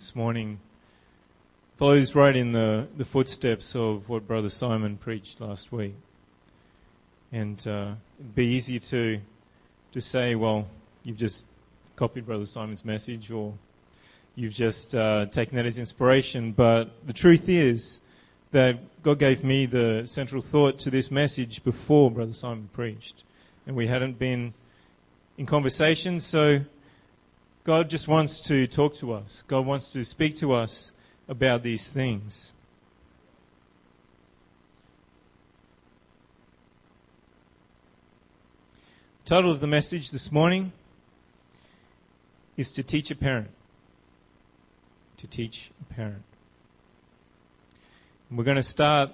[0.00, 0.58] this morning
[1.76, 5.94] follows right in the, the footsteps of what Brother Simon preached last week.
[7.32, 9.20] And uh, it'd be easy to,
[9.92, 10.66] to say, well,
[11.02, 11.44] you've just
[11.96, 13.52] copied Brother Simon's message or
[14.36, 16.52] you've just uh, taken that as inspiration.
[16.52, 18.00] But the truth is
[18.52, 23.22] that God gave me the central thought to this message before Brother Simon preached.
[23.66, 24.54] And we hadn't been
[25.36, 26.60] in conversation, so
[27.62, 29.44] God just wants to talk to us.
[29.46, 30.92] God wants to speak to us
[31.28, 32.52] about these things.
[39.24, 40.72] The title of the message this morning
[42.56, 43.50] is To Teach a Parent.
[45.18, 46.22] To Teach a Parent.
[48.30, 49.10] And we're going to start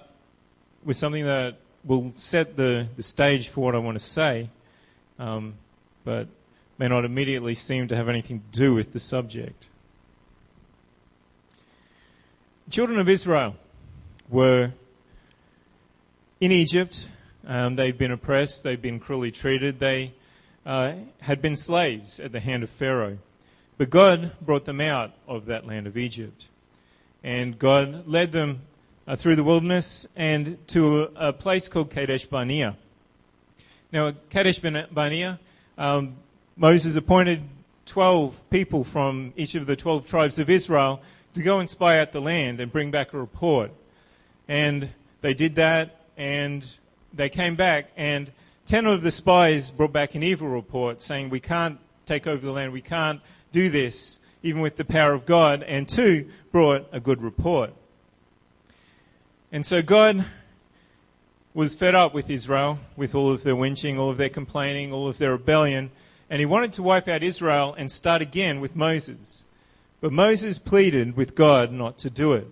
[0.85, 4.49] with something that will set the, the stage for what I want to say,
[5.19, 5.55] um,
[6.05, 6.29] but
[6.77, 9.65] may not immediately seem to have anything to do with the subject.
[12.69, 13.55] Children of Israel
[14.29, 14.71] were
[16.39, 17.07] in Egypt.
[17.45, 20.13] Um, they'd been oppressed, they'd been cruelly treated, they
[20.65, 23.19] uh, had been slaves at the hand of Pharaoh.
[23.77, 26.49] But God brought them out of that land of Egypt.
[27.23, 28.61] And God led them
[29.07, 32.75] uh, through the wilderness and to a, a place called Kadesh Barnea.
[33.93, 35.39] Now, Kadesh Barnea,
[35.77, 36.17] um,
[36.59, 37.43] Moses appointed
[37.85, 41.03] 12 people from each of the 12 tribes of Israel
[41.35, 43.69] to go and spy out the land and bring back a report.
[44.47, 44.89] And
[45.21, 46.67] they did that, and
[47.13, 48.31] they came back, and
[48.65, 51.77] 10 of the spies brought back an evil report saying, We can't
[52.07, 53.21] take over the land, we can't
[53.51, 55.61] do this, even with the power of God.
[55.61, 57.71] And two brought a good report.
[59.51, 60.25] And so God
[61.53, 65.07] was fed up with Israel, with all of their whinging, all of their complaining, all
[65.07, 65.91] of their rebellion
[66.29, 69.45] and he wanted to wipe out Israel and start again with Moses.
[70.01, 72.47] But Moses pleaded with God not to do it.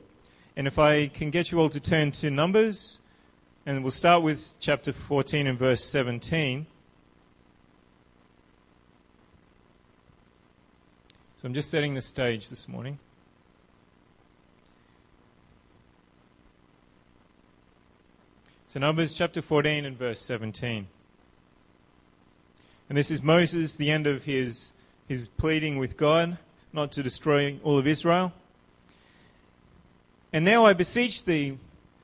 [0.55, 2.99] And if I can get you all to turn to Numbers,
[3.65, 6.67] and we'll start with chapter 14 and verse 17.
[11.37, 12.99] So I'm just setting the stage this morning.
[18.67, 20.87] So Numbers chapter 14 and verse 17.
[22.87, 24.71] And this is Moses, the end of his,
[25.07, 26.37] his pleading with God
[26.71, 28.33] not to destroy all of Israel.
[30.33, 31.57] And now I beseech thee,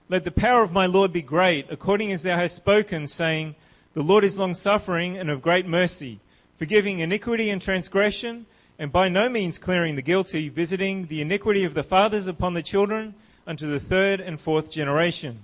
[0.08, 3.56] let the power of my Lord be great, according as thou hast spoken, saying,
[3.94, 6.19] The Lord is long suffering and of great mercy,
[6.58, 8.46] forgiving iniquity and transgression,
[8.80, 12.63] and by no means clearing the guilty, visiting the iniquity of the fathers upon the
[12.63, 13.13] children
[13.46, 15.44] unto the third and fourth generation.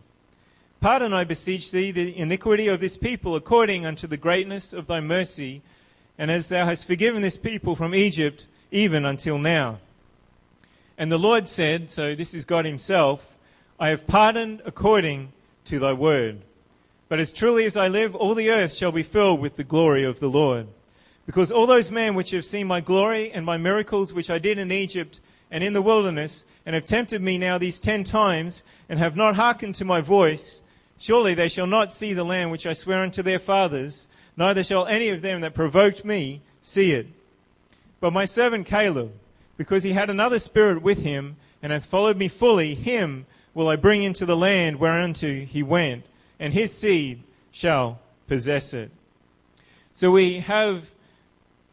[0.79, 5.01] Pardon, I beseech thee, the iniquity of this people according unto the greatness of thy
[5.01, 5.63] mercy,
[6.17, 9.79] and as thou hast forgiven this people from Egypt, even until now.
[10.97, 13.35] And the Lord said, so this is God Himself,
[13.79, 15.31] I have pardoned according
[15.65, 16.41] to thy word.
[17.09, 20.03] But as truly as I live, all the earth shall be filled with the glory
[20.03, 20.67] of the Lord.
[21.25, 24.59] Because all those men which have seen my glory and my miracles which I did
[24.59, 28.99] in Egypt and in the wilderness, and have tempted me now these ten times, and
[28.99, 30.61] have not hearkened to my voice,
[30.97, 34.85] Surely they shall not see the land which I swear unto their fathers, neither shall
[34.87, 37.07] any of them that provoked me see it.
[37.99, 39.11] But my servant Caleb,
[39.57, 43.75] because he had another spirit with him, and hath followed me fully, him will I
[43.75, 46.05] bring into the land whereunto he went,
[46.39, 48.91] and his seed shall possess it.
[49.93, 50.91] So we have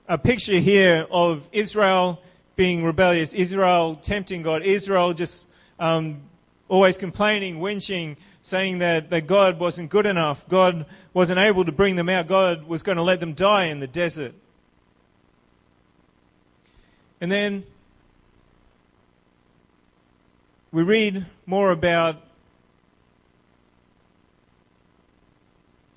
[0.08, 2.20] a picture here of Israel
[2.56, 5.48] being rebellious, Israel tempting God, Israel just
[5.78, 6.22] um,
[6.68, 10.46] always complaining, winching, saying that, that God wasn't good enough.
[10.50, 10.84] God
[11.14, 12.26] wasn't able to bring them out.
[12.28, 14.34] God was going to let them die in the desert.
[17.22, 17.64] And then
[20.70, 22.20] we read more about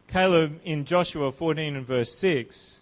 [0.07, 2.79] Caleb in Joshua 14 and verse 6.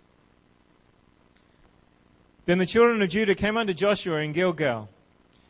[2.45, 4.89] Then the children of Judah came unto Joshua in Gilgal.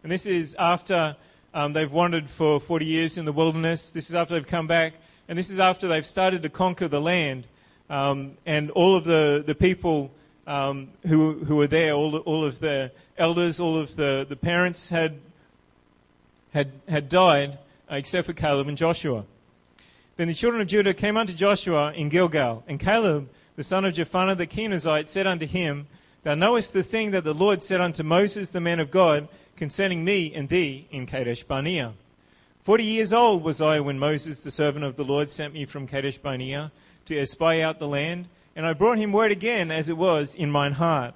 [0.03, 1.17] And this is after
[1.55, 3.89] um, they've wandered for 40 years in the wilderness.
[3.89, 4.93] This is after they've come back,
[5.29, 7.47] and this is after they've started to conquer the land.
[7.89, 10.11] Um, and all of the, the people
[10.47, 14.89] um, who, who were there, all, all of the elders, all of the, the parents
[14.89, 15.17] had,
[16.51, 17.57] had, had died,
[17.89, 19.23] uh, except for Caleb and Joshua.
[20.17, 23.93] Then the children of Judah came unto Joshua in Gilgal, and Caleb, the son of
[23.93, 25.87] Jephunneh the Kenizzite, said unto him,
[26.23, 30.03] Thou knowest the thing that the Lord said unto Moses the man of God, concerning
[30.03, 31.93] me and thee in Kadesh Barnea.
[32.63, 35.87] Forty years old was I when Moses, the servant of the Lord, sent me from
[35.87, 36.71] Kadesh Barnea
[37.05, 40.49] to espy out the land, and I brought him word again as it was in
[40.49, 41.13] mine heart.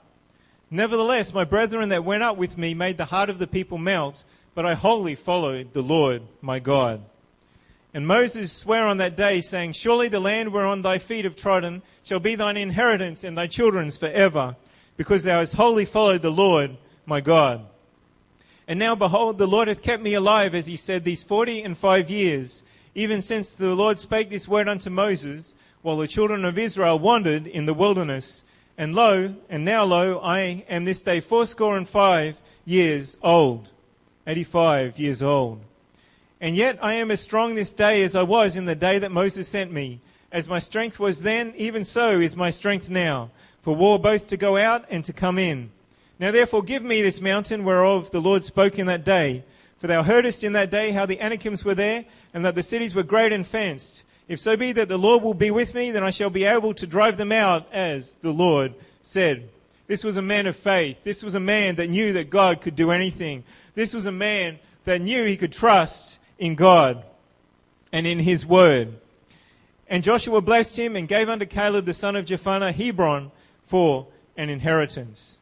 [0.69, 4.24] Nevertheless, my brethren that went up with me made the heart of the people melt,
[4.53, 7.01] but I wholly followed the Lord my God.
[7.94, 11.81] And Moses sware on that day, saying, Surely the land whereon thy feet have trodden
[12.03, 14.56] shall be thine inheritance and thy children's for ever,
[14.95, 16.77] because thou hast wholly followed the Lord
[17.07, 17.65] my God.
[18.69, 21.75] And now behold, the Lord hath kept me alive, as he said, these forty and
[21.75, 22.62] five years,
[22.94, 27.48] even since the Lord spake this word unto Moses, while the children of Israel wandered
[27.48, 28.44] in the wilderness.
[28.77, 33.69] And lo, and now lo, I am this day fourscore and five years old.
[34.27, 35.62] 85 years old.
[36.39, 39.12] And yet I am as strong this day as I was in the day that
[39.12, 40.00] Moses sent me.
[40.31, 43.31] As my strength was then, even so is my strength now,
[43.63, 45.71] for war both to go out and to come in.
[46.19, 49.44] Now therefore give me this mountain whereof the Lord spoke in that day.
[49.80, 52.94] For thou heardest in that day how the Anakims were there, and that the cities
[52.94, 54.04] were great and fenced.
[54.27, 56.74] If so be that the Lord will be with me, then I shall be able
[56.74, 59.50] to drive them out, as the Lord said.
[59.88, 61.04] This was a man of faith.
[61.04, 63.44] This was a man that knew that God could do anything.
[63.74, 67.04] This was a man that knew he could trust in God
[67.92, 69.00] and in his word.
[69.88, 73.31] And Joshua blessed him and gave unto Caleb the son of Jephunneh Hebron
[73.66, 74.07] for
[74.38, 75.39] an inheritance.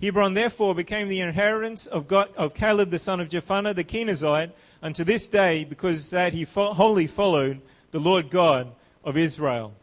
[0.00, 4.52] Hebron therefore became the inheritance of, God, of Caleb the son of Jephunneh the Kenizzite
[4.80, 7.60] unto this day because that he fo- wholly followed
[7.90, 8.70] the Lord God
[9.02, 9.74] of Israel.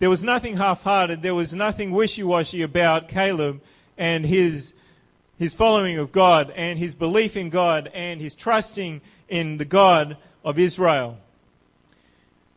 [0.00, 1.22] There was nothing half-hearted.
[1.22, 3.62] There was nothing wishy-washy about Caleb
[3.96, 4.74] and his,
[5.38, 10.18] his following of God and his belief in God and his trusting in the God
[10.44, 11.18] of Israel.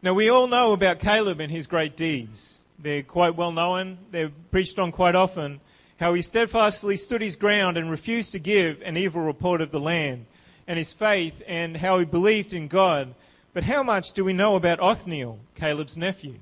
[0.01, 2.59] Now we all know about Caleb and his great deeds.
[2.77, 3.99] They're quite well known.
[4.11, 5.61] They're preached on quite often
[5.99, 9.79] how he steadfastly stood his ground and refused to give an evil report of the
[9.79, 10.25] land,
[10.67, 13.13] and his faith, and how he believed in God.
[13.53, 16.35] But how much do we know about Othniel, Caleb's nephew?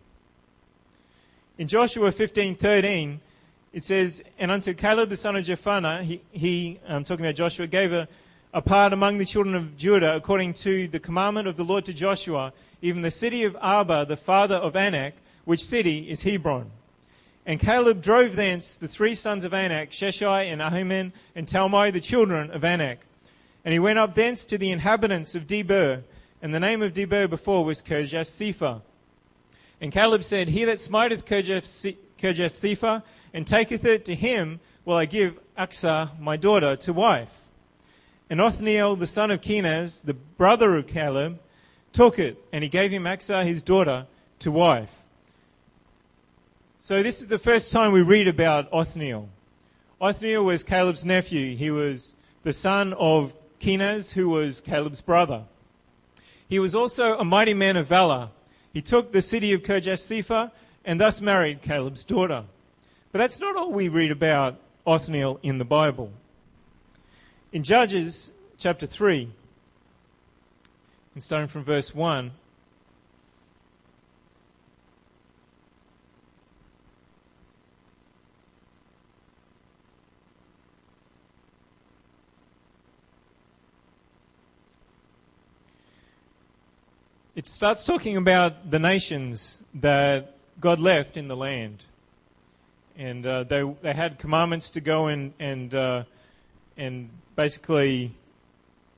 [1.57, 3.19] In Joshua 15:13,
[3.73, 7.67] it says, "And unto Caleb the son of Jephunneh, he, he I'm talking about Joshua,
[7.67, 8.07] gave a,
[8.53, 11.94] a part among the children of Judah according to the commandment of the Lord to
[11.94, 15.13] Joshua, even the city of Arba, the father of Anak,
[15.45, 16.71] which city is Hebron."
[17.45, 21.99] And Caleb drove thence the three sons of Anak, Sheshai and Ahiman and Talmai, the
[21.99, 22.99] children of Anak.
[23.65, 26.03] And he went up thence to the inhabitants of Debir,
[26.41, 28.81] and the name of Debir before was Kirjath
[29.81, 33.03] And Caleb said, He that smiteth Kirjath
[33.33, 37.29] and taketh it to him will I give Achsah my daughter to wife.
[38.29, 41.39] And Othniel the son of Kenaz, the brother of Caleb,
[41.91, 44.07] took it, and he gave him Achsah his daughter
[44.39, 45.02] to wife.
[46.85, 49.30] So this is the first time we read about Othniel.
[50.01, 51.56] Othniel was Caleb's nephew.
[51.56, 52.13] He was
[52.44, 55.45] the son of Kenaz, who was Caleb's brother.
[56.50, 58.31] He was also a mighty man of valor.
[58.74, 60.51] He took the city of Kirjath
[60.83, 62.44] and thus married Caleb's daughter.
[63.13, 66.12] But that's not all we read about Othniel in the Bible.
[67.53, 69.29] In Judges chapter 3,
[71.15, 72.31] and starting from verse 1,
[87.35, 91.83] it starts talking about the nations that God left in the land.
[92.95, 96.03] And uh, they, they had commandments to go and, and, uh,
[96.77, 98.12] and basically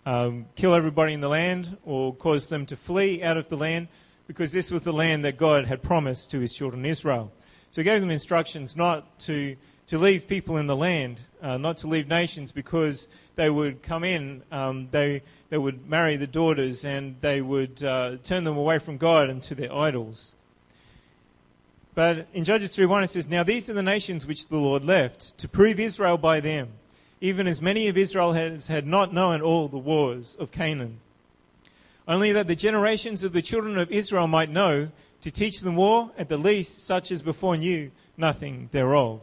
[0.05, 3.87] um, kill everybody in the land or cause them to flee out of the land
[4.27, 7.31] because this was the land that God had promised to his children Israel.
[7.71, 9.55] So he gave them instructions not to,
[9.87, 14.03] to leave people in the land, uh, not to leave nations because they would come
[14.03, 18.79] in, um, they, they would marry the daughters, and they would uh, turn them away
[18.79, 20.35] from God and to their idols.
[21.93, 25.37] But in Judges 3:1 it says, Now these are the nations which the Lord left,
[25.37, 26.69] to prove Israel by them,
[27.21, 30.99] even as many of Israel has, had not known all the wars of Canaan.
[32.07, 34.89] Only that the generations of the children of Israel might know,
[35.21, 39.21] to teach them war, at the least such as before knew nothing thereof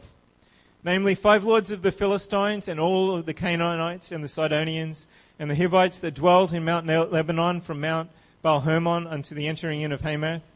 [0.83, 5.07] namely five lords of the Philistines and all of the Canaanites and the Sidonians
[5.39, 8.09] and the Hivites that dwelt in Mount Lebanon from Mount
[8.41, 10.55] Baal Hermon unto the entering in of Hamath.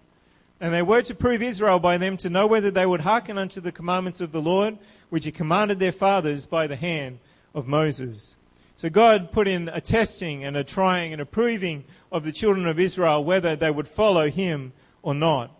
[0.59, 3.61] And they were to prove Israel by them to know whether they would hearken unto
[3.61, 4.77] the commandments of the Lord,
[5.09, 7.19] which he commanded their fathers by the hand
[7.53, 8.35] of Moses.
[8.75, 12.67] So God put in a testing and a trying and a proving of the children
[12.67, 15.51] of Israel whether they would follow him or not.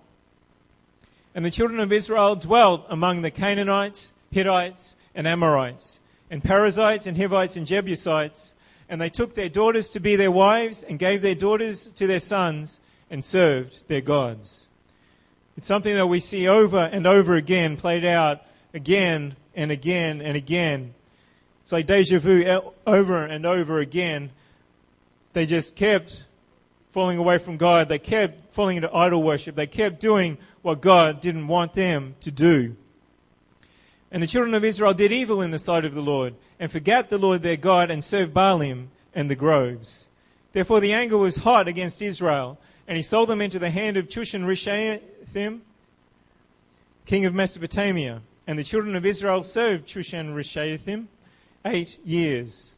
[1.34, 7.18] And the children of Israel dwelt among the Canaanites Hittites, and Amorites, and Perizzites, and
[7.18, 8.54] Hivites, and Jebusites.
[8.90, 12.20] And they took their daughters to be their wives, and gave their daughters to their
[12.20, 12.80] sons,
[13.10, 14.70] and served their gods.
[15.58, 18.44] It's something that we see over and over again played out
[18.74, 20.94] again and again and again.
[21.64, 24.30] It's like deja vu over and over again.
[25.34, 26.24] They just kept
[26.92, 27.90] falling away from God.
[27.90, 29.56] They kept falling into idol worship.
[29.56, 32.76] They kept doing what God didn't want them to do.
[34.12, 37.10] And the children of Israel did evil in the sight of the Lord, and forgot
[37.10, 40.10] the Lord their God, and served Baalim and the groves.
[40.54, 44.08] Therefore the anger was hot against Israel, and he sold them into the hand of
[44.08, 45.60] Chushan Rishathaim,
[47.06, 48.22] king of Mesopotamia.
[48.48, 51.08] And the children of Israel served Chushan Rishathaim
[51.66, 52.76] eight years.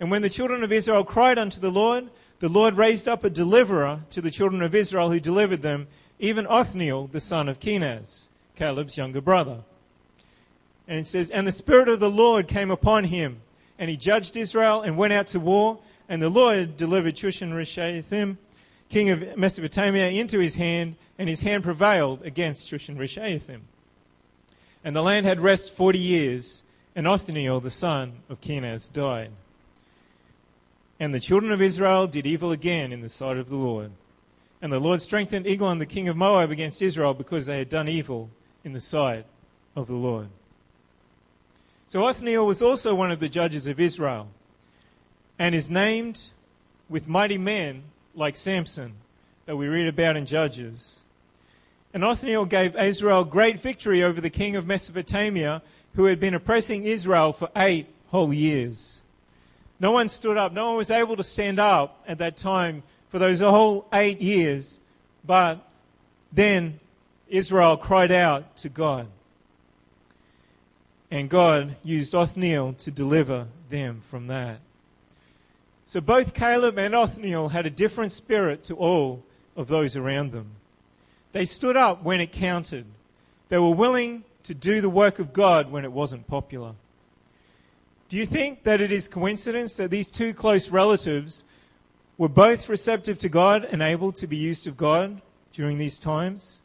[0.00, 2.08] And when the children of Israel cried unto the Lord,
[2.40, 5.86] the Lord raised up a deliverer to the children of Israel who delivered them,
[6.18, 9.64] even Othniel, the son of Kenaz, Caleb's younger brother.
[10.88, 13.40] And it says, And the Spirit of the Lord came upon him,
[13.78, 15.78] and he judged Israel and went out to war.
[16.08, 18.36] And the Lord delivered Chushan Rishathaim,
[18.88, 23.62] king of Mesopotamia, into his hand, and his hand prevailed against Chushan Rishathaim.
[24.84, 26.62] And the land had rest forty years,
[26.94, 29.32] and Othniel, the son of Kenaz, died.
[31.00, 33.90] And the children of Israel did evil again in the sight of the Lord.
[34.62, 37.88] And the Lord strengthened Eglon, the king of Moab, against Israel because they had done
[37.88, 38.30] evil
[38.64, 39.26] in the sight
[39.74, 40.28] of the Lord.
[41.88, 44.28] So Othniel was also one of the judges of Israel
[45.38, 46.30] and is named
[46.88, 48.94] with mighty men like Samson
[49.44, 51.00] that we read about in Judges.
[51.94, 55.62] And Othniel gave Israel great victory over the king of Mesopotamia
[55.94, 59.02] who had been oppressing Israel for eight whole years.
[59.78, 60.52] No one stood up.
[60.52, 64.80] No one was able to stand up at that time for those whole eight years.
[65.24, 65.64] But
[66.32, 66.80] then
[67.28, 69.06] Israel cried out to God
[71.10, 74.60] and God used Othniel to deliver them from that.
[75.84, 79.22] So both Caleb and Othniel had a different spirit to all
[79.56, 80.50] of those around them.
[81.32, 82.86] They stood up when it counted.
[83.48, 86.74] They were willing to do the work of God when it wasn't popular.
[88.08, 91.44] Do you think that it is coincidence that these two close relatives
[92.18, 95.20] were both receptive to God and able to be used of God
[95.52, 96.60] during these times?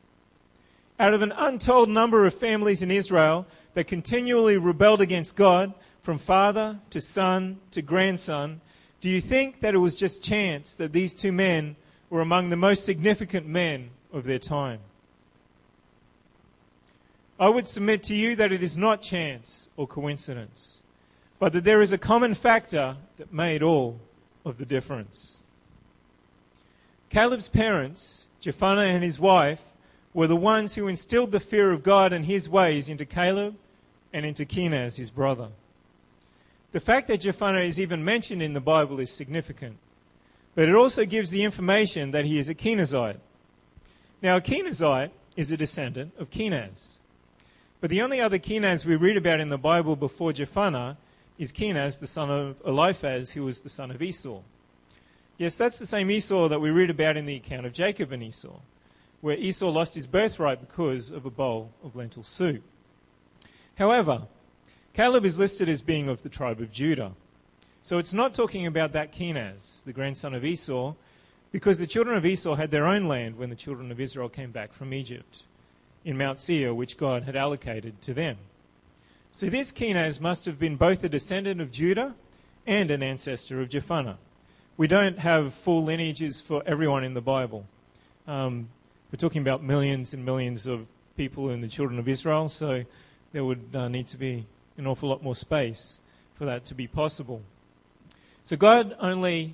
[1.00, 6.18] Out of an untold number of families in Israel, that continually rebelled against God from
[6.18, 8.62] father to son to grandson,
[9.00, 11.75] do you think that it was just chance that these two men
[12.10, 14.80] were among the most significant men of their time?
[17.40, 20.84] I would submit to you that it is not chance or coincidence,
[21.40, 24.00] but that there is a common factor that made all
[24.46, 25.40] of the difference.
[27.10, 29.62] Caleb's parents, Jephunneh and his wife,
[30.13, 33.56] were the ones who instilled the fear of God and his ways into Caleb
[34.12, 35.50] and into Kenaz, his brother.
[36.74, 39.77] The fact that Jephunneh is even mentioned in the Bible is significant,
[40.56, 43.20] but it also gives the information that he is a Kenazite.
[44.22, 47.00] Now, a Kenazite is a descendant of Kenaz.
[47.80, 50.98] But the only other Kenaz we read about in the Bible before Jephunneh
[51.39, 54.41] is Kenaz, the son of Eliphaz, who was the son of Esau.
[55.38, 58.22] Yes, that's the same Esau that we read about in the account of Jacob and
[58.22, 58.60] Esau
[59.22, 62.63] where Esau lost his birthright because of a bowl of lentil soup.
[63.75, 64.24] However,
[64.94, 67.13] Caleb is listed as being of the tribe of Judah.
[67.84, 70.94] So it's not talking about that Kenaz, the grandson of Esau,
[71.51, 74.51] because the children of Esau had their own land when the children of Israel came
[74.51, 75.44] back from Egypt
[76.04, 78.38] in Mount Seir, which God had allocated to them.
[79.32, 82.16] So this Kenaz must have been both a descendant of Judah
[82.68, 84.18] and an ancestor of Jephunneh.
[84.78, 87.66] We don't have full lineages for everyone in the Bible.
[88.28, 88.70] Um,
[89.12, 90.88] we're talking about millions and millions of
[91.18, 92.86] people in the children of Israel, so
[93.34, 94.46] there would uh, need to be
[94.77, 96.00] an awful lot more space
[96.36, 97.41] for that to be possible.
[98.46, 99.53] So God only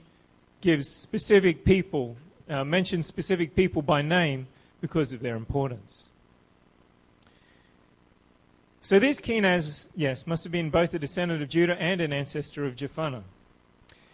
[0.61, 4.47] gives specific people, uh, mentions specific people by name
[4.79, 6.07] because of their importance.
[8.81, 12.65] So this Kenaz, yes, must have been both a descendant of Judah and an ancestor
[12.65, 13.23] of Jephunneh.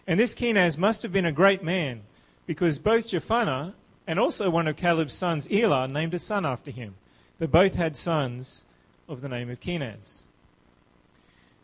[0.06, 2.02] And this Kenaz must have been a great man
[2.46, 3.74] because both Jephunneh
[4.06, 6.94] and also one of Caleb's sons, Elah, named a son after him.
[7.38, 8.64] They both had sons
[9.08, 10.22] of the name of Kenaz.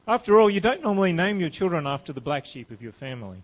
[0.09, 3.43] After all, you don't normally name your children after the black sheep of your family.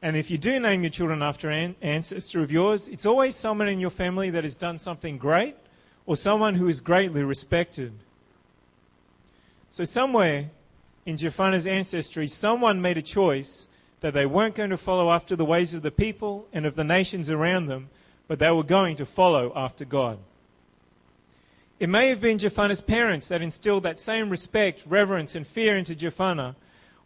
[0.00, 3.68] And if you do name your children after an ancestor of yours, it's always someone
[3.68, 5.56] in your family that has done something great
[6.04, 7.92] or someone who is greatly respected.
[9.70, 10.50] So, somewhere
[11.06, 13.66] in Jephunneh's ancestry, someone made a choice
[14.04, 16.84] that they weren't going to follow after the ways of the people and of the
[16.84, 17.88] nations around them,
[18.28, 20.18] but they were going to follow after God.
[21.80, 25.94] It may have been Jephunneh's parents that instilled that same respect, reverence, and fear into
[25.94, 26.54] Jephunneh,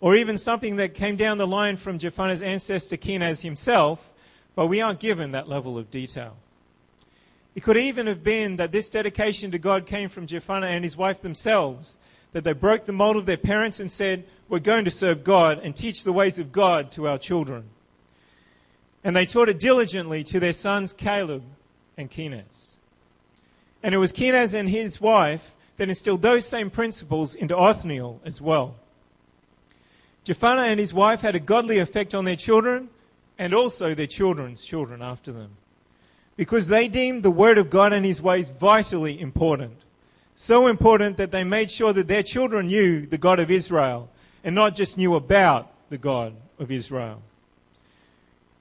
[0.00, 4.10] or even something that came down the line from Jephunneh's ancestor Kenaz himself,
[4.56, 6.36] but we aren't given that level of detail.
[7.54, 10.96] It could even have been that this dedication to God came from Jephthah and his
[10.96, 11.96] wife themselves,
[12.32, 15.61] that they broke the mold of their parents and said, We're going to serve God
[15.62, 17.64] and teach the ways of God to our children.
[19.02, 21.42] And they taught it diligently to their sons Caleb
[21.97, 22.75] and Kenaz.
[23.82, 28.40] And it was Kenaz and his wife that instilled those same principles into Othniel as
[28.40, 28.76] well.
[30.25, 32.90] Jephthah and his wife had a godly effect on their children
[33.38, 35.56] and also their children's children after them
[36.38, 39.76] because they deemed the word of God and his ways vitally important.
[40.40, 44.09] So important that they made sure that their children knew the God of Israel
[44.45, 47.23] and not just knew about the God of Israel.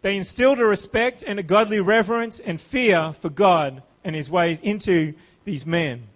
[0.01, 4.59] They instilled a respect and a godly reverence and fear for God and his ways
[4.61, 5.13] into
[5.45, 6.07] these men.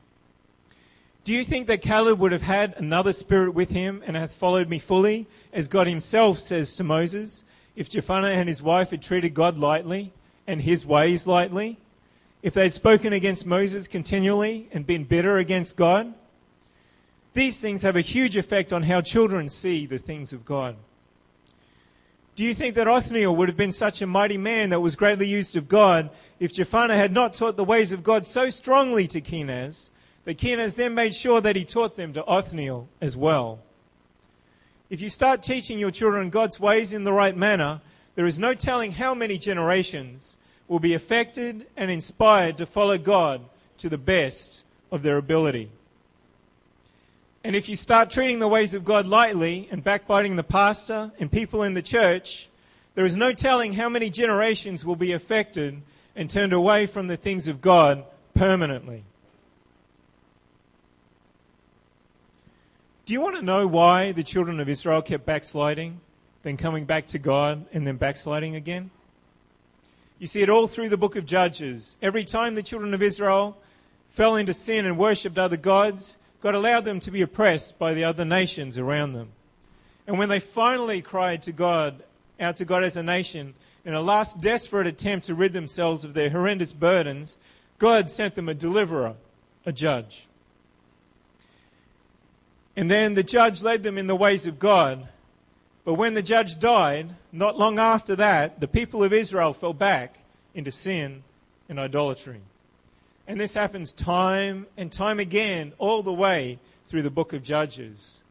[1.25, 4.67] Do you think that Caleb would have had another spirit with him and hath followed
[4.67, 7.43] me fully, as God himself says to Moses,
[7.75, 10.11] if Jephthah and his wife had treated God lightly?
[10.47, 11.77] and his ways lightly,
[12.43, 16.13] if they'd spoken against Moses continually and been bitter against God,
[17.33, 20.75] these things have a huge effect on how children see the things of God.
[22.35, 25.27] Do you think that Othniel would have been such a mighty man that was greatly
[25.27, 29.21] used of God if Jephthah had not taught the ways of God so strongly to
[29.21, 29.91] Kenaz
[30.25, 33.59] that Kenaz then made sure that he taught them to Othniel as well?
[34.89, 37.81] If you start teaching your children God's ways in the right manner,
[38.15, 40.37] there is no telling how many generations
[40.71, 43.41] will be affected and inspired to follow God
[43.75, 45.69] to the best of their ability.
[47.43, 51.29] And if you start treating the ways of God lightly and backbiting the pastor and
[51.29, 52.47] people in the church,
[52.95, 55.81] there is no telling how many generations will be affected
[56.15, 59.03] and turned away from the things of God permanently.
[63.05, 65.99] Do you want to know why the children of Israel kept backsliding?
[66.43, 68.89] then coming back to God, and then backsliding again.
[70.21, 71.97] You see it all through the book of Judges.
[71.99, 73.57] Every time the children of Israel
[74.11, 78.03] fell into sin and worshipped other gods, God allowed them to be oppressed by the
[78.03, 79.29] other nations around them.
[80.05, 82.03] And when they finally cried to God,
[82.39, 86.13] out to God as a nation, in a last desperate attempt to rid themselves of
[86.13, 87.39] their horrendous burdens,
[87.79, 89.15] God sent them a deliverer,
[89.65, 90.27] a judge.
[92.75, 95.07] And then the judge led them in the ways of God,
[95.83, 100.19] but when the judge died, not long after that, the people of Israel fell back
[100.53, 101.23] into sin
[101.69, 102.41] and idolatry.
[103.27, 108.21] And this happens time and time again, all the way through the book of Judges.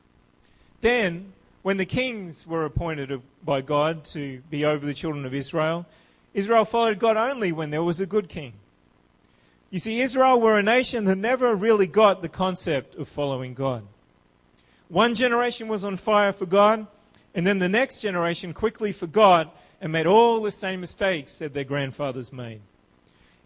[0.80, 1.32] Then,
[1.62, 5.86] when the kings were appointed by God to be over the children of Israel,
[6.34, 8.52] Israel followed God only when there was a good king.
[9.70, 13.84] You see, Israel were a nation that never really got the concept of following God.
[14.88, 16.86] One generation was on fire for God,
[17.34, 21.64] and then the next generation quickly forgot and made all the same mistakes that their
[21.64, 22.60] grandfathers made.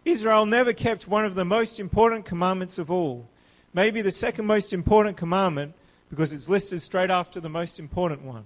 [0.05, 3.29] Israel never kept one of the most important commandments of all.
[3.73, 5.75] Maybe the second most important commandment
[6.11, 8.45] because it's listed straight after the most important one.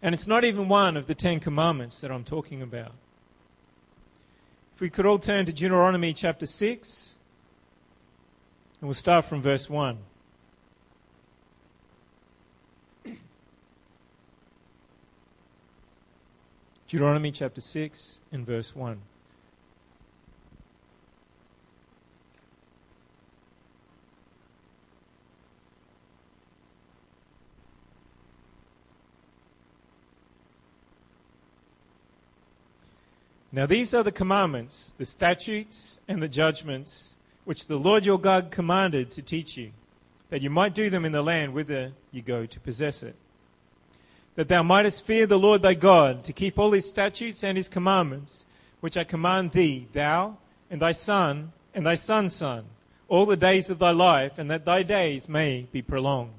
[0.00, 2.92] And it's not even one of the Ten Commandments that I'm talking about.
[4.74, 7.16] If we could all turn to Deuteronomy chapter 6,
[8.80, 9.98] and we'll start from verse 1.
[16.88, 19.02] Deuteronomy chapter 6 and verse 1.
[33.52, 38.50] Now these are the commandments, the statutes, and the judgments which the Lord your God
[38.50, 39.72] commanded to teach you,
[40.30, 43.16] that you might do them in the land whither you go to possess it
[44.38, 47.66] that thou mightest fear the Lord thy God, to keep all his statutes and his
[47.66, 48.46] commandments,
[48.78, 50.36] which I command thee, thou
[50.70, 52.66] and thy son and thy son's son,
[53.08, 56.30] all the days of thy life, and that thy days may be prolonged.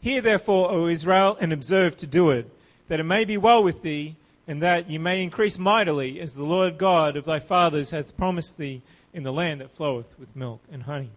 [0.00, 2.50] Hear therefore, O Israel, and observe to do it,
[2.88, 4.16] that it may be well with thee,
[4.48, 8.56] and that ye may increase mightily, as the Lord God of thy fathers hath promised
[8.56, 8.80] thee
[9.12, 11.10] in the land that floweth with milk and honey.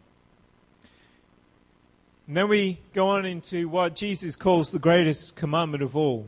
[2.30, 6.28] And then we go on into what Jesus calls the greatest commandment of all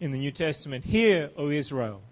[0.00, 0.86] in the New Testament.
[0.86, 2.02] Hear, O Israel,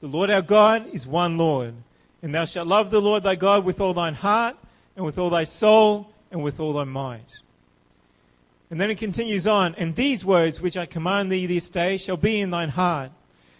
[0.00, 1.74] the Lord our God is one Lord,
[2.22, 4.56] and thou shalt love the Lord thy God with all thine heart,
[4.94, 7.40] and with all thy soul, and with all thy might.
[8.70, 12.16] And then it continues on, and these words which I command thee this day shall
[12.16, 13.10] be in thine heart,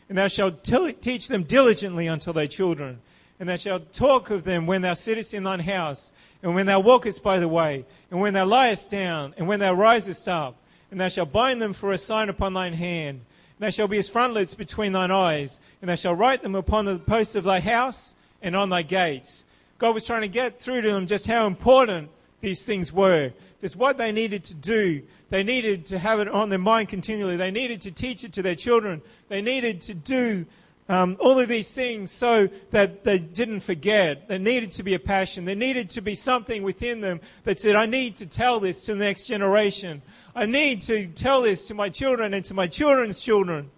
[0.08, 3.00] and thou shalt teach them diligently unto thy children,
[3.38, 6.80] and thou shalt talk of them when thou sittest in thine house, and when thou
[6.80, 10.56] walkest by the way, and when thou liest down, and when thou risest up,
[10.90, 13.20] and thou shalt bind them for a sign upon thine hand.
[13.58, 16.84] And they shall be as frontlets between thine eyes, and thou shalt write them upon
[16.84, 19.44] the posts of thy house and on thy gates.
[19.78, 23.32] God was trying to get through to them just how important these things were.
[23.62, 25.02] It's what they needed to do.
[25.30, 27.36] They needed to have it on their mind continually.
[27.36, 29.02] They needed to teach it to their children.
[29.28, 30.46] They needed to do
[30.88, 34.28] um, all of these things so that they didn't forget.
[34.28, 35.44] There needed to be a passion.
[35.44, 38.94] There needed to be something within them that said, I need to tell this to
[38.94, 40.02] the next generation.
[40.34, 43.70] I need to tell this to my children and to my children's children.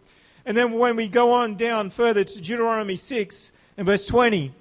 [0.44, 4.52] And then when we go on down further to Deuteronomy 6 and verse 20,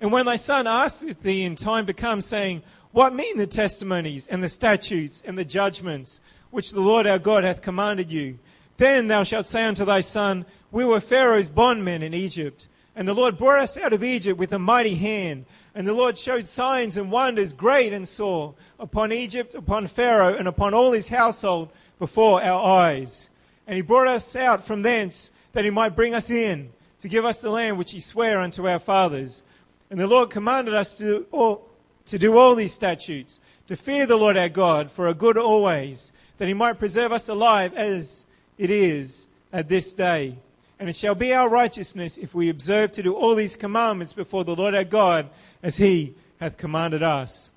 [0.00, 4.26] and when thy son asketh thee in time to come, saying, What mean the testimonies
[4.28, 8.38] and the statutes and the judgments which the Lord our God hath commanded you?
[8.76, 12.68] Then thou shalt say unto thy son, We were Pharaoh's bondmen in Egypt.
[12.94, 15.44] And the Lord brought us out of Egypt with a mighty hand.
[15.74, 20.48] And the Lord showed signs and wonders great and sore upon Egypt, upon Pharaoh, and
[20.48, 23.28] upon all his household before our eyes.
[23.66, 27.24] And he brought us out from thence that he might bring us in to give
[27.24, 29.42] us the land which he sware unto our fathers.
[29.90, 31.68] And the Lord commanded us to, all,
[32.06, 36.12] to do all these statutes, to fear the Lord our God for a good always,
[36.38, 38.25] that he might preserve us alive as
[38.58, 40.36] it is at this day.
[40.78, 44.44] And it shall be our righteousness if we observe to do all these commandments before
[44.44, 45.30] the Lord our God
[45.62, 47.52] as he hath commanded us.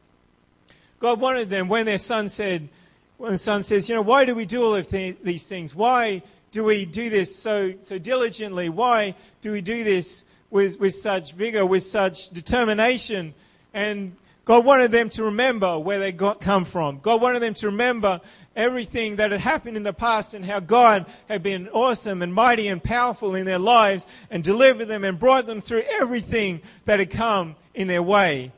[1.00, 2.70] God wanted them when their son said,
[3.18, 5.76] when the son says, you know, why do we do all of th- these things?
[5.76, 8.70] Why do we do this so, so diligently?
[8.70, 13.34] Why do we do this with, with such vigor, with such determination?
[13.74, 14.16] And
[14.50, 16.98] God wanted them to remember where they got, come from.
[17.04, 18.20] God wanted them to remember
[18.56, 22.68] everything that had happened in the past and how God had been awesome and mighty
[22.68, 27.12] and powerful in their lives and delivered them and brought them through everything that had
[27.12, 28.52] come in their way.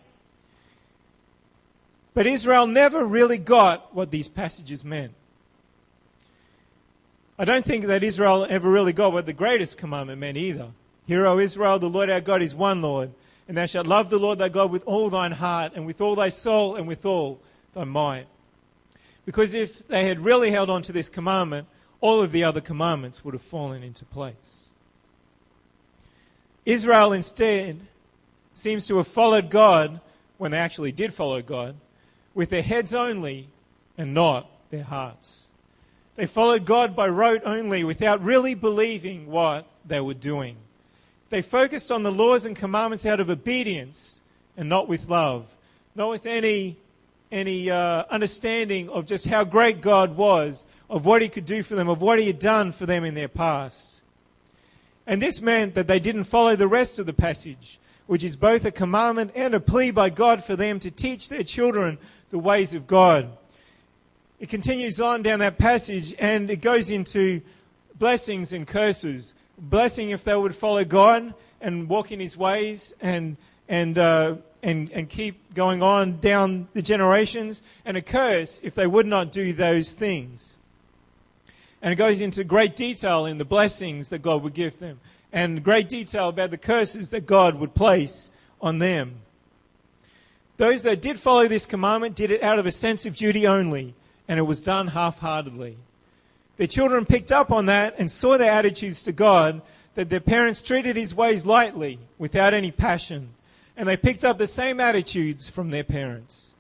[2.14, 5.12] But Israel never really got what these passages meant.
[7.38, 10.70] I don't think that Israel ever really got what the greatest commandment meant either.
[11.06, 13.12] Hear, O Israel, the Lord our God is one Lord,
[13.52, 16.16] and thou shalt love the Lord thy God with all thine heart, and with all
[16.16, 17.42] thy soul, and with all
[17.74, 18.28] thy might.
[19.26, 21.68] Because if they had really held on to this commandment,
[22.00, 24.70] all of the other commandments would have fallen into place.
[26.66, 27.82] Israel instead
[28.54, 30.00] seems to have followed God
[30.38, 31.76] when they actually did follow God
[32.34, 33.50] with their heads only
[33.98, 35.50] and not their hearts.
[36.16, 40.56] They followed God by rote only without really believing what they were doing.
[41.32, 44.20] They focused on the laws and commandments out of obedience
[44.58, 45.48] and not with love,
[45.96, 46.78] not with any
[47.32, 51.76] any uh, understanding of just how great God was, of what He could do for
[51.76, 54.02] them, of what He had done for them in their past.
[55.08, 58.66] And this meant that they didn't follow the rest of the passage, which is both
[58.66, 61.98] a commandment and a plea by God for them to teach their children
[62.32, 63.30] the ways of God.
[64.42, 67.42] It continues on down that passage and it goes into
[67.98, 69.34] blessings and curses.
[69.62, 73.38] Blessing if they would follow God and walk in His ways and,
[73.70, 78.88] and, uh, and, and keep going on down the generations, and a curse if they
[78.88, 80.58] would not do those things.
[81.80, 85.00] And it goes into great detail in the blessings that God would give them,
[85.32, 89.22] and great detail about the curses that God would place on them.
[90.58, 93.94] Those that did follow this commandment did it out of a sense of duty only,
[94.28, 95.78] and it was done half heartedly.
[96.62, 99.64] Their children picked up on that and saw their attitudes to God,
[99.96, 103.30] that their parents treated his ways lightly, without any passion
[103.76, 106.54] and they picked up the same attitudes from their parents.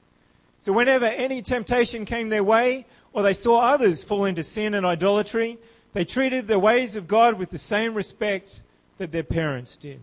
[0.60, 4.88] So whenever any temptation came their way, or they saw others fall into sin and
[4.88, 5.60] idolatry,
[5.94, 8.64] they treated the ways of God with the same respect
[8.98, 10.02] that their parents did.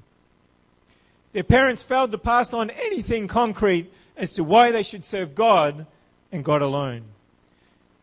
[1.32, 5.86] Their parents failed to pass on anything concrete as to why they should serve God
[6.30, 7.02] and God alone.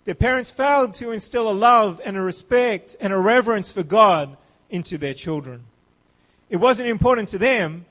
[0.06, 4.38] Their parents failed to instill a love and a respect and a reverence for God
[4.70, 5.64] into their children.
[6.50, 7.86] It wasn't important to them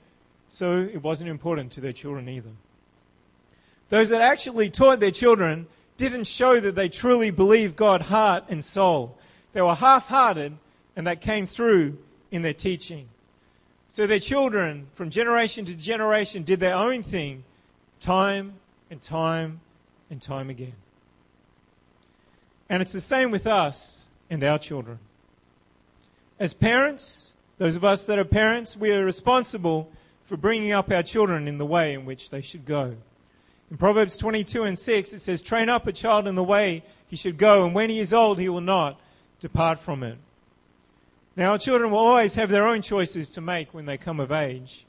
[0.48, 2.50] so it wasn't important to their children either.
[3.88, 8.64] Those that actually taught their children didn't show that they truly believed God heart and
[8.64, 9.18] soul.
[9.52, 10.56] They were half hearted,
[10.94, 11.98] and that came through
[12.30, 13.08] in their teaching.
[13.88, 17.44] So their children, from generation to generation, did their own thing
[18.00, 18.54] time
[18.90, 19.60] and time
[20.10, 20.74] and time again.
[22.68, 24.98] And it's the same with us and our children.
[26.38, 29.90] As parents, those of us that are parents, we are responsible
[30.24, 32.96] for bringing up our children in the way in which they should go.
[33.70, 37.16] In Proverbs 22 and 6, it says, Train up a child in the way he
[37.16, 39.00] should go, and when he is old, he will not
[39.40, 40.18] depart from it.
[41.36, 44.30] Now, our children will always have their own choices to make when they come of
[44.30, 44.84] age.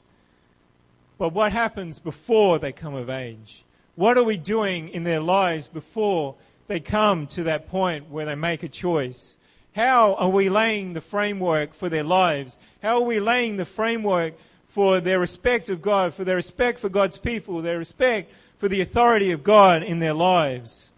[1.18, 3.64] But what happens before they come of age?
[3.94, 6.36] What are we doing in their lives before
[6.66, 9.36] they come to that point where they make a choice?
[9.74, 12.56] How are we laying the framework for their lives?
[12.82, 14.34] How are we laying the framework
[14.76, 18.80] for their respect of God, for their respect for God's people, their respect for the
[18.80, 20.90] authority of God in their lives.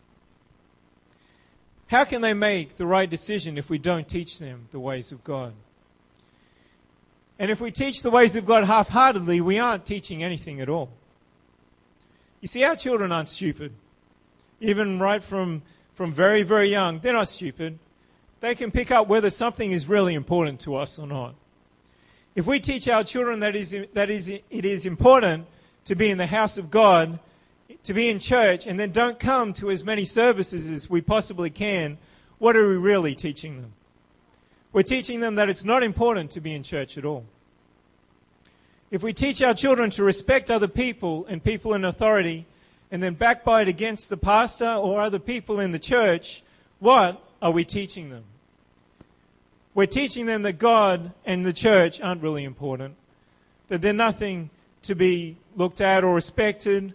[1.89, 5.25] How can they make the right decision if we don't teach them the ways of
[5.25, 5.55] God?
[7.39, 10.69] And if we teach the ways of God half heartedly, we aren't teaching anything at
[10.69, 10.91] all.
[12.41, 13.73] You see, our children aren't stupid.
[14.61, 15.63] Even right from,
[15.95, 17.79] from very, very young, they're not stupid.
[18.41, 21.35] They can pick up whether something is really important to us or not.
[22.35, 25.47] If we teach our children that, is, that is, it is important
[25.87, 27.19] to be in the house of God,
[27.83, 31.51] to be in church, and then don't come to as many services as we possibly
[31.51, 31.99] can,
[32.39, 33.73] what are we really teaching them?
[34.73, 37.25] We're teaching them that it's not important to be in church at all.
[38.91, 42.47] If we teach our children to respect other people and people in authority,
[42.91, 46.43] and then backbite against the pastor or other people in the church,
[46.79, 48.25] what are we teaching them?
[49.75, 52.97] We're teaching them that God and the church aren't really important,
[53.69, 54.51] that they're nothing
[54.83, 56.95] to be looked at or respected.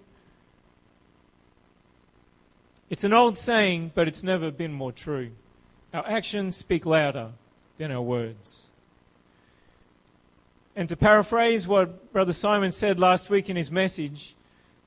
[2.90, 5.32] It's an old saying, but it's never been more true.
[5.94, 7.32] Our actions speak louder
[7.78, 8.68] than our words.
[10.76, 14.36] And to paraphrase what Brother Simon said last week in his message,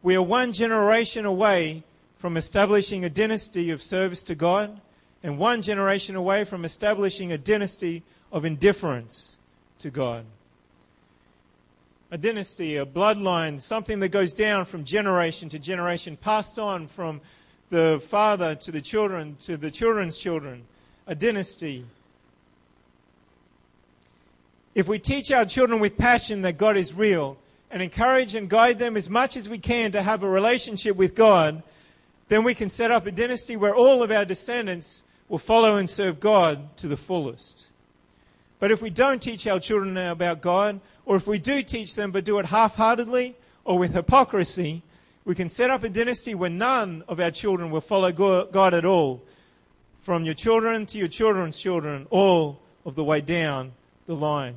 [0.06, 1.82] we are one generation away
[2.16, 4.80] from establishing a dynasty of service to God
[5.24, 9.36] and one generation away from establishing a dynasty of indifference
[9.80, 10.24] to God.
[12.12, 17.20] A dynasty, a bloodline, something that goes down from generation to generation, passed on from
[17.70, 20.62] the father to the children to the children's children.
[21.08, 21.84] A dynasty.
[24.72, 27.38] If we teach our children with passion that God is real
[27.70, 31.14] and encourage and guide them as much as we can to have a relationship with
[31.14, 31.62] God,
[32.28, 35.88] then we can set up a dynasty where all of our descendants will follow and
[35.88, 37.68] serve God to the fullest.
[38.58, 42.10] But if we don't teach our children about God, or if we do teach them
[42.10, 44.82] but do it half heartedly or with hypocrisy,
[45.24, 48.84] we can set up a dynasty where none of our children will follow God at
[48.84, 49.22] all,
[50.02, 53.72] from your children to your children's children, all of the way down
[54.06, 54.54] the line.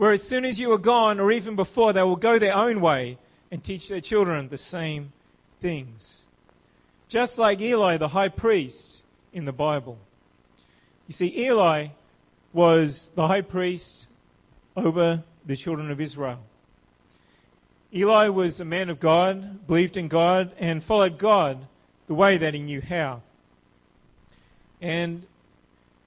[0.00, 2.80] Where as soon as you are gone, or even before, they will go their own
[2.80, 3.18] way
[3.50, 5.12] and teach their children the same
[5.60, 6.22] things.
[7.06, 9.98] Just like Eli, the high priest, in the Bible.
[11.06, 11.88] You see, Eli
[12.54, 14.08] was the high priest
[14.74, 16.38] over the children of Israel.
[17.94, 21.66] Eli was a man of God, believed in God, and followed God
[22.06, 23.20] the way that he knew how.
[24.80, 25.26] And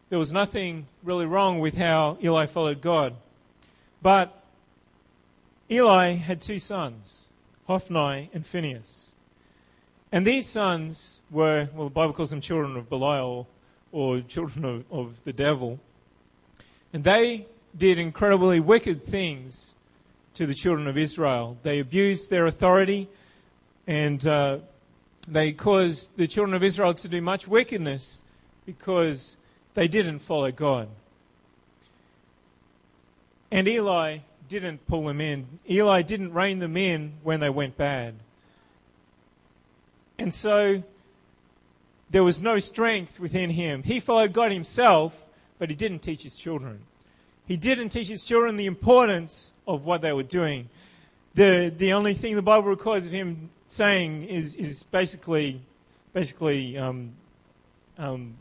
[0.09, 3.17] there was nothing really wrong with how Eli followed God.
[4.03, 4.43] But
[5.71, 7.27] Eli had two sons,
[7.67, 9.13] Hophni and Phinehas.
[10.11, 13.47] And these sons were, well, the Bible calls them children of Belial
[13.93, 15.79] or children of, of the devil.
[16.91, 19.73] And they did incredibly wicked things
[20.33, 21.57] to the children of Israel.
[21.63, 23.07] They abused their authority
[23.87, 24.59] and uh,
[25.27, 28.23] they caused the children of Israel to do much wickedness
[28.65, 29.37] because
[29.75, 30.89] they didn't follow God.
[33.53, 34.17] And Eli
[34.49, 35.59] didn't pull them in.
[35.69, 38.15] Eli didn't rein them in when they went bad.
[40.17, 40.81] And so
[42.09, 43.83] there was no strength within him.
[43.83, 45.23] He followed God himself,
[45.59, 46.79] but he didn't teach his children.
[47.45, 50.69] He didn't teach his children the importance of what they were doing.
[51.35, 55.61] The, the only thing the Bible records of him saying is, is basically,
[56.11, 57.11] basically um,
[57.99, 58.33] um,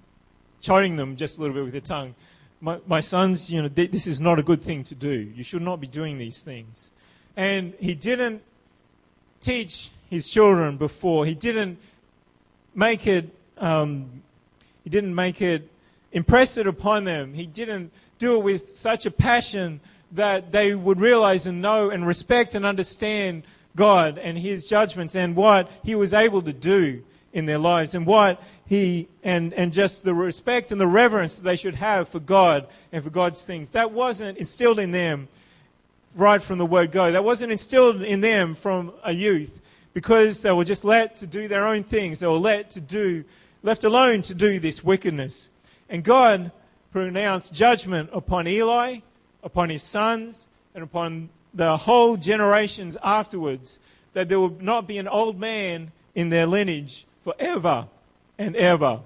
[0.62, 2.14] chiding them just a little bit with the tongue.
[2.62, 5.10] My, my sons, you know, th- this is not a good thing to do.
[5.10, 6.92] You should not be doing these things.
[7.36, 8.40] And he didn't
[9.40, 11.26] teach his children before.
[11.26, 11.78] He didn't
[12.72, 13.34] make it.
[13.58, 14.22] Um,
[14.84, 15.68] he didn't make it.
[16.12, 17.34] Impress it upon them.
[17.34, 19.80] He didn't do it with such a passion
[20.12, 23.42] that they would realize and know and respect and understand
[23.74, 28.06] God and His judgments and what He was able to do in their lives and
[28.06, 32.20] what He and, and just the respect and the reverence that they should have for
[32.20, 33.70] God and for God's things.
[33.70, 35.28] That wasn't instilled in them
[36.14, 37.10] right from the word go.
[37.10, 39.60] That wasn't instilled in them from a youth
[39.94, 42.20] because they were just let to do their own things.
[42.20, 43.24] They were let to do,
[43.62, 45.50] left alone to do this wickedness.
[45.88, 46.52] And God
[46.92, 48.98] pronounced judgment upon Eli,
[49.42, 53.78] upon his sons, and upon the whole generations afterwards,
[54.14, 57.88] that there would not be an old man in their lineage forever
[58.38, 59.00] and ever.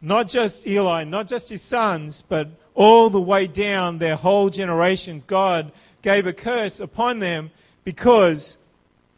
[0.00, 5.24] Not just Eli, not just his sons, but all the way down their whole generations.
[5.24, 7.50] God gave a curse upon them
[7.84, 8.58] because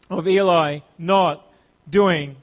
[0.09, 1.51] of Eli not
[1.89, 2.35] doing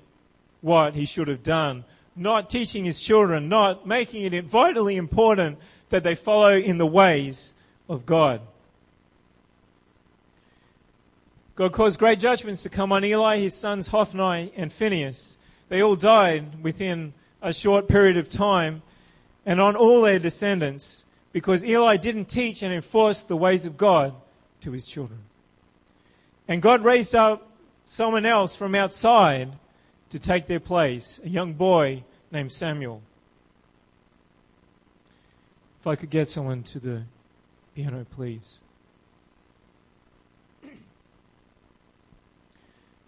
[0.60, 1.84] what he should have done,
[2.16, 5.58] not teaching his children, not making it vitally important
[5.90, 7.54] that they follow in the ways
[7.88, 8.40] of God.
[11.54, 15.36] God caused great judgments to come on Eli, his sons Hophni and Phinehas.
[15.72, 18.82] They all died within a short period of time,
[19.46, 24.12] and on all their descendants, because Eli didn't teach and enforce the ways of God
[24.60, 25.20] to his children.
[26.46, 27.48] And God raised up
[27.86, 29.56] someone else from outside
[30.10, 33.00] to take their place, a young boy named Samuel.
[35.80, 37.04] If I could get someone to the
[37.74, 38.60] piano, please.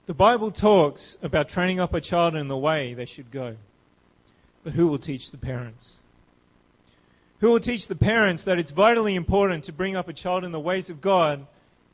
[0.06, 3.56] The Bible talks about training up a child in the way they should go.
[4.62, 5.98] But who will teach the parents?
[7.40, 10.52] Who will teach the parents that it's vitally important to bring up a child in
[10.52, 11.46] the ways of God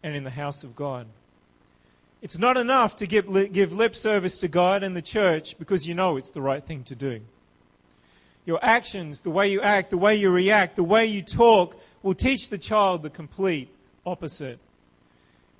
[0.02, 1.06] and in the house of God?
[2.20, 5.94] It's not enough to give, give lip service to God and the church because you
[5.94, 7.20] know it's the right thing to do.
[8.44, 12.14] Your actions, the way you act, the way you react, the way you talk will
[12.14, 13.72] teach the child the complete
[14.04, 14.58] opposite.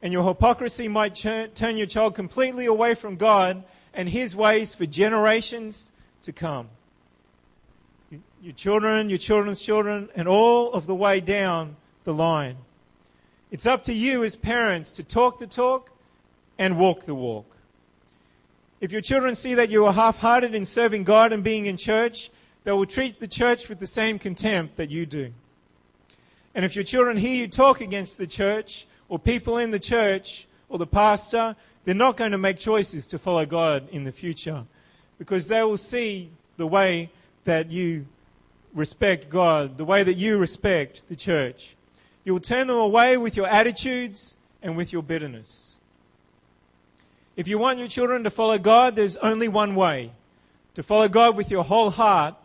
[0.03, 4.87] And your hypocrisy might turn your child completely away from God and His ways for
[4.87, 5.91] generations
[6.23, 6.69] to come.
[8.43, 12.57] Your children, your children's children, and all of the way down the line.
[13.51, 15.91] It's up to you as parents to talk the talk
[16.59, 17.47] and walk the walk.
[18.81, 21.77] If your children see that you are half hearted in serving God and being in
[21.77, 22.31] church,
[22.65, 25.33] they will treat the church with the same contempt that you do.
[26.55, 30.47] And if your children hear you talk against the church, or people in the church
[30.71, 34.65] or the pastor, they're not going to make choices to follow God in the future
[35.19, 37.11] because they will see the way
[37.45, 38.07] that you
[38.73, 41.77] respect God, the way that you respect the church.
[42.25, 45.77] You will turn them away with your attitudes and with your bitterness.
[47.37, 50.13] If you want your children to follow God, there's only one way
[50.75, 52.37] to follow God with your whole heart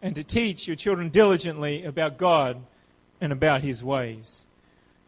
[0.00, 2.62] and to teach your children diligently about God
[3.20, 4.46] and about His ways.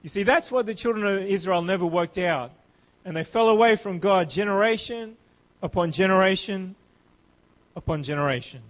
[0.03, 2.53] You see, that's what the children of Israel never worked out.
[3.05, 5.17] And they fell away from God generation
[5.63, 6.75] upon generation
[7.77, 8.63] upon generation.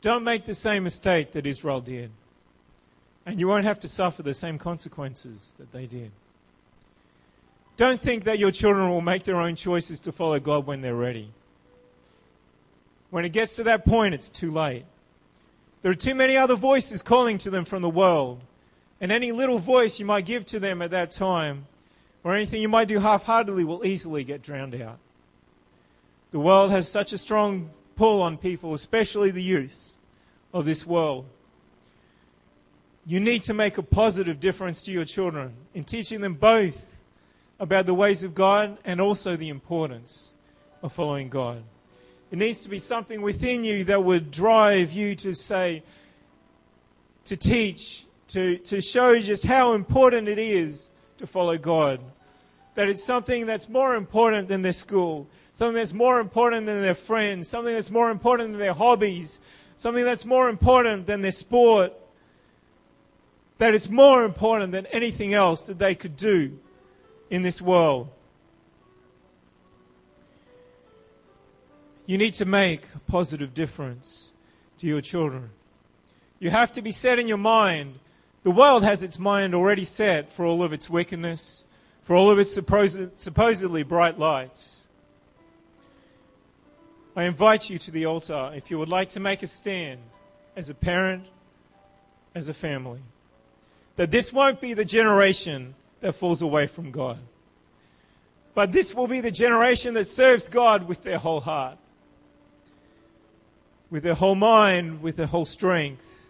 [0.00, 2.10] Don't make the same mistake that Israel did.
[3.24, 6.10] And you won't have to suffer the same consequences that they did.
[7.76, 10.94] Don't think that your children will make their own choices to follow God when they're
[10.94, 11.30] ready.
[13.10, 14.84] When it gets to that point, it's too late.
[15.82, 18.40] There are too many other voices calling to them from the world.
[19.02, 21.66] And any little voice you might give to them at that time,
[22.22, 24.98] or anything you might do half heartedly, will easily get drowned out.
[26.30, 29.96] The world has such a strong pull on people, especially the youth
[30.54, 31.26] of this world.
[33.04, 37.00] You need to make a positive difference to your children in teaching them both
[37.58, 40.32] about the ways of God and also the importance
[40.80, 41.64] of following God.
[42.30, 45.82] It needs to be something within you that would drive you to say,
[47.24, 52.00] to teach to, to show just how important it is to follow God.
[52.74, 56.94] That it's something that's more important than their school, something that's more important than their
[56.94, 59.38] friends, something that's more important than their hobbies,
[59.76, 61.92] something that's more important than their sport.
[63.58, 66.58] That it's more important than anything else that they could do
[67.28, 68.08] in this world.
[72.06, 74.32] You need to make a positive difference
[74.78, 75.50] to your children.
[76.40, 77.98] You have to be set in your mind
[78.42, 81.64] the world has its mind already set for all of its wickedness,
[82.02, 84.88] for all of its supposed, supposedly bright lights.
[87.14, 90.00] I invite you to the altar if you would like to make a stand
[90.56, 91.26] as a parent,
[92.34, 93.00] as a family.
[93.96, 97.18] That this won't be the generation that falls away from God.
[98.54, 101.78] But this will be the generation that serves God with their whole heart,
[103.90, 106.21] with their whole mind, with their whole strength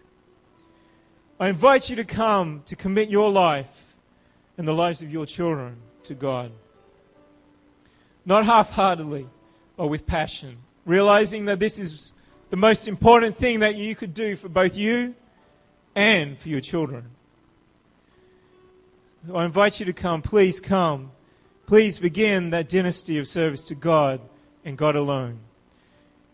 [1.43, 3.67] I invite you to come to commit your life
[4.57, 5.75] and the lives of your children
[6.05, 6.53] to God.
[8.25, 9.27] Not half heartedly,
[9.75, 12.13] but with passion, realizing that this is
[12.49, 15.15] the most important thing that you could do for both you
[15.95, 17.09] and for your children.
[19.35, 20.21] I invite you to come.
[20.21, 21.11] Please come.
[21.65, 24.21] Please begin that dynasty of service to God
[24.63, 25.39] and God alone.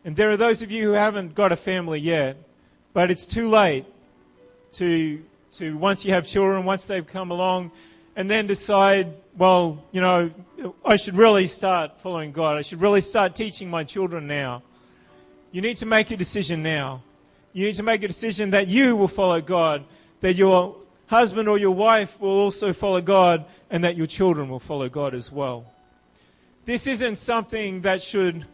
[0.06, 2.38] And there are those of you who haven't got a family yet,
[2.94, 3.88] but it's too late
[4.74, 7.72] to, to once you have children, once they've come along,
[8.16, 10.32] and then decide, well, you know,
[10.86, 12.58] I should really start following God.
[12.58, 14.64] I should really start teaching my children now.
[15.52, 17.02] You need to make a decision now.
[17.54, 19.86] You need to make a decision that you will follow God,
[20.20, 20.76] that your
[21.08, 25.16] husband or your wife will also follow God, and that your children will follow God
[25.16, 25.66] as well.
[26.66, 28.46] This isn't something that should,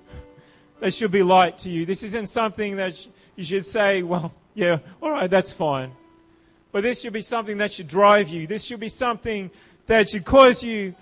[0.80, 1.86] that should be light to you.
[1.86, 3.06] This isn't something that
[3.36, 5.92] you should say, well, yeah, all right, that's fine.
[6.76, 8.48] But this should be something that should drive you.
[8.48, 9.50] This should be something
[9.86, 10.94] that should cause you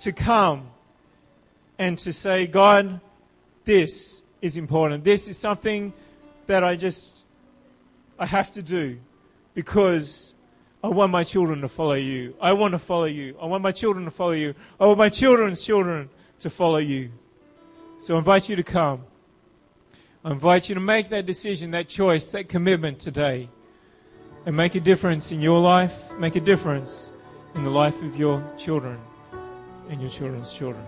[0.00, 0.68] to come
[1.78, 3.00] and to say, God,
[3.64, 5.04] this is important.
[5.04, 5.94] This is something
[6.48, 7.24] that I just,
[8.18, 8.98] I have to do
[9.54, 10.34] because
[10.84, 12.36] I want my children to follow you.
[12.38, 13.34] I want to follow you.
[13.40, 14.54] I want my children to follow you.
[14.78, 16.10] I want my children's children
[16.40, 17.10] to follow you.
[18.00, 19.04] So I invite you to come.
[20.26, 23.48] I invite you to make that decision, that choice, that commitment today
[24.46, 27.12] and make a difference in your life, make a difference
[27.54, 28.98] in the life of your children
[29.88, 30.84] and your children's children.